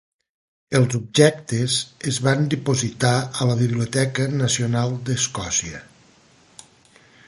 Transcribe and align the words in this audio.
Els 0.77 0.95
objectes 0.99 1.75
es 2.13 2.17
van 2.29 2.49
dipositar 2.55 3.13
a 3.45 3.49
la 3.51 3.59
Biblioteca 3.61 4.29
Nacional 4.41 5.01
d'Escòcia. 5.11 5.89